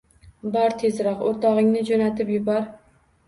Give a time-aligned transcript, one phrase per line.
[0.55, 2.65] Bor tezroq, o‘rtog‘ingni jo‘natib yubor